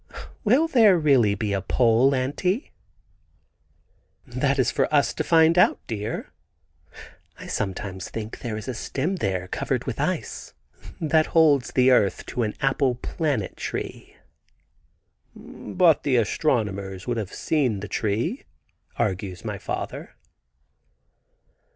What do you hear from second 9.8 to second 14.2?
with ice, that holds the earth to an apple planet tree."